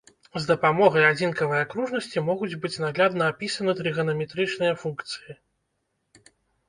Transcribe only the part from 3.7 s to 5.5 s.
трыганаметрычныя функцыі.